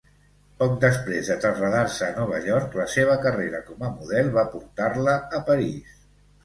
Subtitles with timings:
[0.61, 5.19] Poc després de traslladar-se a Nova York, la seva carrera com a model va portar-la
[5.43, 6.05] a París.